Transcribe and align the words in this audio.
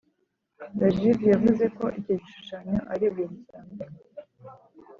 Rajiv 0.81 1.19
yavuze 1.33 1.65
ko 1.77 1.85
icyo 1.99 2.13
gishushanyo 2.21 2.77
ari 2.93 3.03
ibuye 3.07 3.27
risanzwe 3.31 3.85